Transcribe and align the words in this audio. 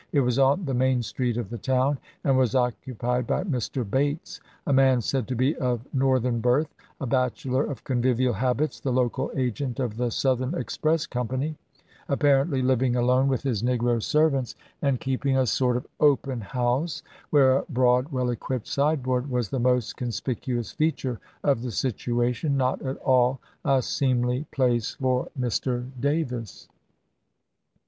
It 0.13 0.21
was 0.21 0.39
on 0.39 0.65
the 0.65 0.73
main 0.73 1.03
street 1.03 1.37
of 1.37 1.51
the 1.51 1.59
town, 1.59 1.99
and 2.23 2.35
was 2.35 2.55
occupied 2.55 3.27
by 3.27 3.43
Mr. 3.43 3.87
Bates, 3.87 4.39
a 4.65 4.73
man 4.73 4.99
said 4.99 5.27
to 5.27 5.35
be 5.35 5.55
of 5.57 5.85
North 5.93 6.25
ern 6.25 6.39
birth, 6.39 6.73
a 6.99 7.05
bachelor 7.05 7.63
of 7.65 7.83
convivial 7.83 8.33
habits, 8.33 8.79
the 8.79 8.91
local 8.91 9.29
agent 9.35 9.79
of 9.79 9.97
the 9.97 10.09
Southern 10.09 10.55
Express 10.55 11.05
Company, 11.05 11.55
appar 12.09 12.43
ently 12.49 12.63
living 12.63 12.95
alone 12.95 13.27
with 13.27 13.43
his 13.43 13.61
negro 13.61 14.01
servants, 14.01 14.55
and 14.81 14.95
THE 14.95 14.97
CAPTUKE 15.05 15.17
OF 15.17 15.21
JEFFERSON 15.21 15.21
DAVIS 15.21 15.21
26b 15.21 15.21
keeping 15.21 15.37
a 15.37 15.45
sort 15.69 15.77
of 15.77 15.87
'open 15.99 16.41
house,' 16.41 17.03
where 17.29 17.57
a 17.57 17.65
broad, 17.69 18.11
well 18.11 18.31
equipped 18.31 18.65
sideboard 18.67 19.29
was 19.29 19.49
the 19.49 19.59
most 19.59 19.97
conspicuous 19.97 20.71
feature 20.71 21.19
of 21.43 21.61
the 21.61 21.69
situation— 21.69 22.57
not 22.57 22.81
at 22.81 22.97
all 23.03 23.39
a 23.63 23.83
seemly 23.83 24.47
place 24.49 24.95
for 24.99 25.29
Mr. 25.39 25.87
Davis." 25.99 26.67